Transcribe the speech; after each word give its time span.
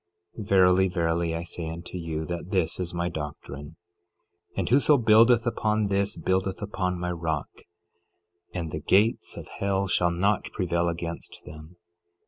11:39 0.35 0.47
Verily, 0.47 0.87
verily, 0.89 1.35
I 1.35 1.43
say 1.43 1.69
unto 1.69 1.95
you, 1.95 2.25
that 2.25 2.49
this 2.49 2.79
is 2.79 2.91
my 2.91 3.07
doctrine, 3.07 3.75
and 4.57 4.67
whoso 4.67 4.97
buildeth 4.97 5.45
upon 5.45 5.89
this 5.89 6.17
buildeth 6.17 6.59
upon 6.59 6.99
my 6.99 7.11
rock, 7.11 7.49
and 8.51 8.71
the 8.71 8.79
gates 8.79 9.37
of 9.37 9.47
hell 9.59 9.85
shall 9.85 10.09
not 10.09 10.51
prevail 10.53 10.89
against 10.89 11.43
them. 11.45 11.75